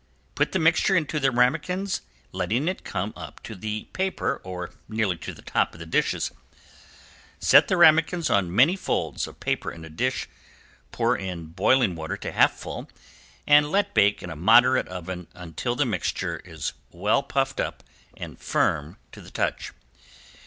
[0.33, 2.01] Put the mixture into the ramequins
[2.31, 6.31] letting it come up to the paper or nearly to the top of the dishes.
[7.37, 10.27] Set the ramequins on many folds of paper in a dish,
[10.91, 12.89] pour in boiling water to half fill,
[13.45, 17.83] and let bake in a moderate oven until the mixture is well puffed up
[18.17, 19.71] and firm to the touch.